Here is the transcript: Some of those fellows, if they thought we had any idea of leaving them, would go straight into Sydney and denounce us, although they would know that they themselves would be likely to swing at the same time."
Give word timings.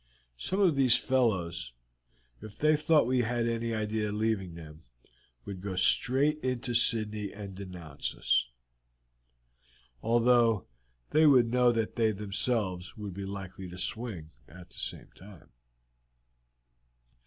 Some 0.39 0.59
of 0.59 0.75
those 0.75 0.95
fellows, 0.95 1.73
if 2.41 2.57
they 2.57 2.75
thought 2.75 3.05
we 3.05 3.19
had 3.19 3.47
any 3.47 3.71
idea 3.71 4.09
of 4.09 4.15
leaving 4.15 4.55
them, 4.55 4.81
would 5.45 5.61
go 5.61 5.75
straight 5.75 6.39
into 6.43 6.73
Sydney 6.73 7.31
and 7.31 7.53
denounce 7.53 8.15
us, 8.15 8.47
although 10.01 10.65
they 11.11 11.27
would 11.27 11.51
know 11.51 11.71
that 11.73 11.97
they 11.97 12.11
themselves 12.13 12.97
would 12.97 13.13
be 13.13 13.25
likely 13.27 13.69
to 13.69 13.77
swing 13.77 14.31
at 14.47 14.71
the 14.71 14.79
same 14.79 15.09
time." 15.15 15.51